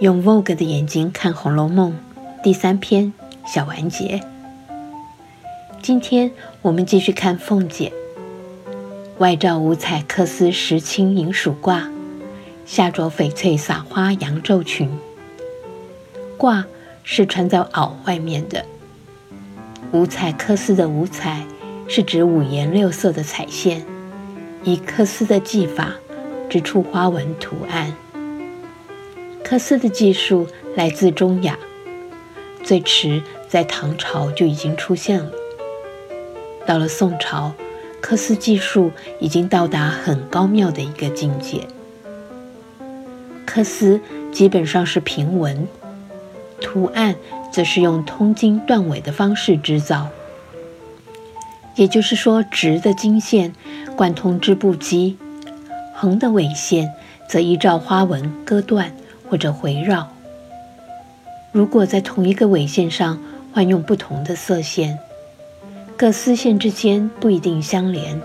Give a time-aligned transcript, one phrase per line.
[0.00, 1.98] 用 Vogue 的眼睛看《红楼梦》
[2.44, 3.12] 第三篇
[3.44, 4.20] 小完结。
[5.82, 6.30] 今天
[6.62, 7.92] 我们继续看凤姐，
[9.18, 11.90] 外罩五彩缂丝石青银鼠褂，
[12.64, 14.88] 下着翡翠撒花羊皱裙。
[16.38, 16.62] 褂
[17.02, 18.64] 是穿在袄外面的，
[19.90, 21.44] 五彩缂丝的五彩
[21.88, 23.84] 是指五颜六色的彩线。
[24.62, 25.94] 以缂丝的技法
[26.48, 27.92] 织出花纹图案。
[29.48, 31.58] 缂丝的技术来自中亚，
[32.62, 35.30] 最迟在唐朝就已经出现了。
[36.66, 37.54] 到了宋朝，
[38.02, 41.66] 缂丝技术已经到达很高妙的一个境界。
[43.46, 45.66] 缂丝基本上是平纹，
[46.60, 47.14] 图案
[47.50, 50.08] 则是用通经断尾的方式织造，
[51.74, 53.54] 也就是说，直的经线。
[53.96, 55.16] 贯通织布机，
[55.94, 56.92] 横的纬线
[57.26, 58.92] 则依照花纹割断
[59.28, 60.08] 或者回绕。
[61.52, 63.18] 如果在同一个纬线上
[63.52, 64.98] 换用不同的色线，
[65.96, 68.20] 各丝线之间不一定相连，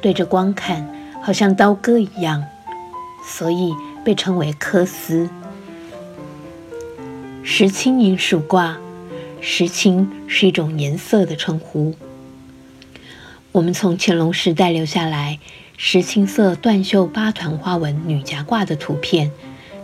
[0.00, 0.88] 对着光看
[1.22, 2.44] 好像刀割一样，
[3.24, 5.28] 所以被称为缂丝。
[7.42, 8.76] 石青银鼠褂，
[9.40, 11.94] 石青是一种颜色的称呼。
[13.52, 15.38] 我们从乾隆时代留下来
[15.76, 19.30] 石青色断绣八团花纹女夹褂的图片，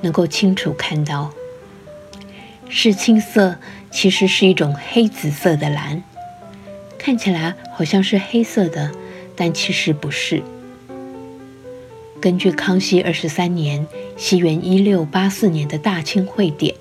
[0.00, 1.32] 能够清楚看到，
[2.68, 3.56] 石青色
[3.90, 6.02] 其实是一种黑紫色的蓝，
[6.98, 8.90] 看起来好像是黑色的，
[9.36, 10.42] 但其实不是。
[12.20, 16.74] 根据康熙二十三年（西元一六八四年）的大清会典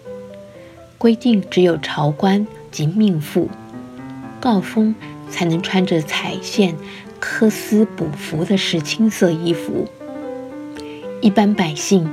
[0.97, 3.49] 规定，只有朝官及命妇、
[4.41, 4.95] 诰封。
[5.31, 6.75] 才能穿着彩线、
[7.21, 9.87] 缂丝补服的石青色衣服。
[11.21, 12.09] 一般百姓，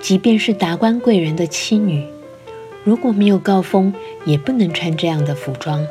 [0.00, 2.06] 即便是达官贵人的妻女，
[2.84, 3.92] 如果没有诰封，
[4.24, 5.82] 也不能穿这样的服装。《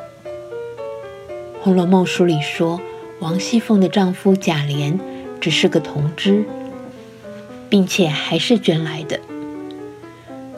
[1.61, 2.79] 红楼梦》书里说，
[3.19, 4.97] 王熙凤的丈夫贾琏
[5.41, 6.45] 只是个同知，
[7.69, 9.19] 并且还是捐来的，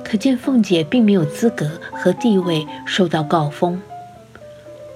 [0.04, 3.82] 可见凤姐并没有资格和地位受到诰封。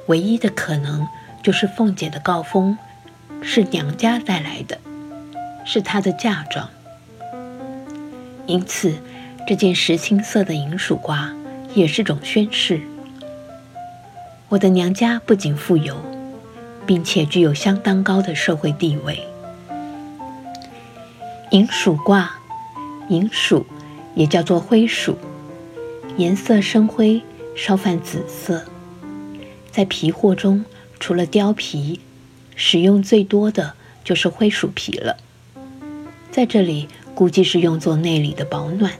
[0.05, 1.07] 唯一的可能
[1.41, 2.77] 就是凤姐的诰封
[3.41, 4.77] 是娘家带来的，
[5.65, 6.69] 是她的嫁妆。
[8.53, 8.93] 因此，
[9.47, 11.33] 这件石青色的银鼠褂
[11.73, 12.79] 也是种宣誓：
[14.47, 15.97] 我的娘家不仅富有，
[16.85, 19.25] 并且具有相当高的社会地位。
[21.49, 22.27] 银鼠褂，
[23.09, 23.65] 银鼠
[24.13, 25.17] 也叫做灰鼠，
[26.17, 27.23] 颜色深灰，
[27.55, 28.63] 稍泛紫色。
[29.71, 30.63] 在皮货中，
[30.99, 31.99] 除了貂皮，
[32.55, 35.17] 使用最多的就是灰鼠皮了。
[36.29, 38.91] 在这里，估计是用作内里的保暖。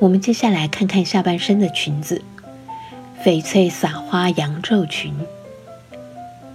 [0.00, 2.22] 我们接下来看看下半身的裙子，
[3.24, 5.14] 翡翠撒花羊皱裙。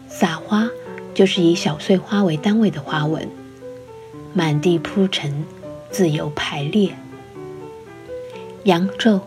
[0.07, 0.69] 撒花
[1.13, 3.28] 就是以小碎花为单位的花纹，
[4.34, 5.44] 满地铺陈，
[5.91, 6.91] 自由排列。
[8.63, 9.22] 羊皱，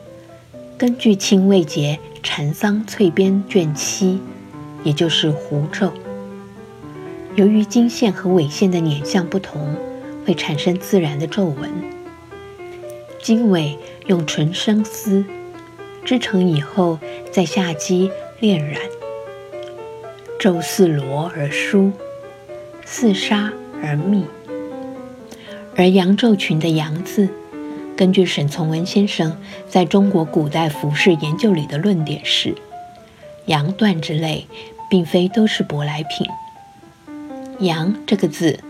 [0.79, 1.99] 根据清未节。
[2.29, 4.21] 蚕桑翠边卷七，
[4.83, 5.93] 也就是弧皱。
[7.37, 9.77] 由于经线和纬线的捻向不同，
[10.27, 11.71] 会产生自然的皱纹。
[13.23, 15.25] 经纬用纯生丝
[16.05, 16.99] 织成以后，
[17.33, 18.11] 在下机
[18.41, 18.81] 炼染，
[20.39, 21.93] 皱似罗而疏，
[22.85, 24.25] 似纱而密。
[25.77, 27.29] 而羊皱裙的“羊”字。
[27.97, 29.41] 根据沈从文先生
[29.71, 32.55] 在中国古代服饰研究里的论点是，
[33.47, 34.47] 羊缎之类，
[34.91, 36.27] 并非都是舶来品。
[37.67, 38.61] 羊这个字，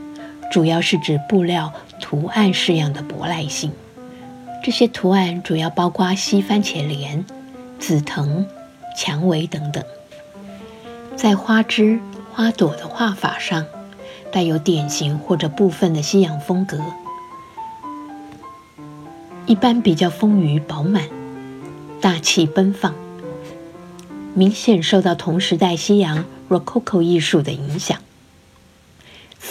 [0.50, 3.72] 主要是指布料图案式样的舶来性。
[4.62, 7.24] 这些图案主要包括西番茄莲、
[7.78, 8.46] 紫藤、
[8.96, 9.84] 蔷薇等等，
[11.14, 12.00] 在花枝、
[12.32, 13.64] 花朵的画法上，
[14.32, 16.80] 带有典型或者部分的西洋风格。
[19.46, 21.04] 一般比较丰腴饱满、
[22.00, 22.92] 大气奔放，
[24.34, 27.98] 明显受到同时代西洋 Rococo 艺术的影响。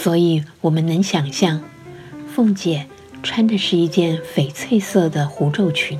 [0.05, 1.63] 所以，我们能想象，
[2.31, 2.85] 凤姐
[3.23, 5.97] 穿的是一件翡翠色的狐皱裙，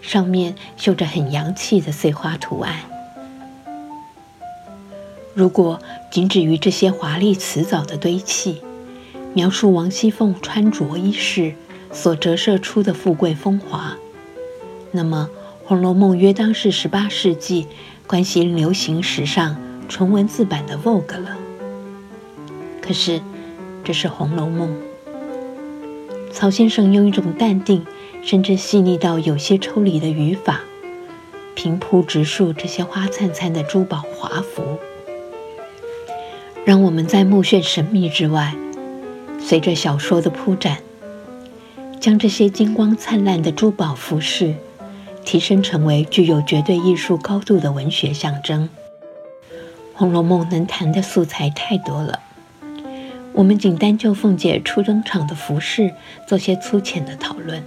[0.00, 2.82] 上面绣着很洋气的碎花图案。
[5.34, 8.62] 如果仅止于这些华丽辞藻的堆砌，
[9.34, 11.56] 描述王熙凤穿着衣饰
[11.90, 13.96] 所折射出的富贵风华，
[14.92, 15.28] 那么
[15.66, 17.66] 《红楼梦》约当是十八世纪
[18.06, 19.56] 关系流行时尚
[19.88, 21.36] 纯文字版的 Vogue 了。
[22.86, 23.20] 可是，
[23.82, 24.70] 这是《红楼梦》。
[26.30, 27.84] 曹先生用一种淡定，
[28.22, 30.60] 甚至细腻到有些抽离的语法，
[31.56, 34.78] 平铺直述这些花灿灿的珠宝华服，
[36.64, 38.54] 让我们在目眩神迷之外，
[39.40, 40.78] 随着小说的铺展，
[41.98, 44.54] 将这些金光灿烂的珠宝服饰
[45.24, 48.68] 提升成为具有绝对艺术高度的文学象征。
[49.92, 52.20] 《红楼梦》能谈的素材太多了。
[53.36, 55.92] 我们仅单就凤姐初登场的服饰
[56.26, 57.62] 做些粗浅的讨论。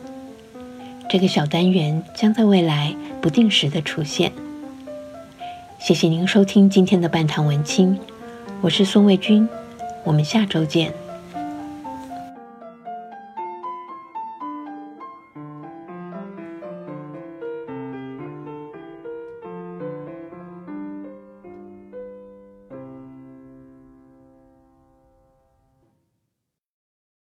[1.07, 4.31] 这个小单元将在未来不定时的出现。
[5.77, 7.99] 谢谢您收听今天的半堂文青，
[8.61, 9.47] 我是宋卫军，
[10.03, 10.91] 我们下周见。